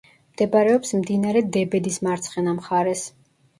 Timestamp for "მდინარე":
1.01-1.45